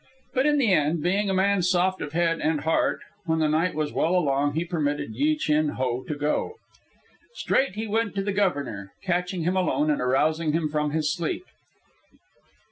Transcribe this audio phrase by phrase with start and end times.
[0.33, 3.75] But in the end, being a man soft of head and heart, when the night
[3.75, 6.55] was well along he permitted Yi Chin Ho to go.
[7.35, 11.45] Straight he went to the Governor, catching him alone and arousing him from his sleep.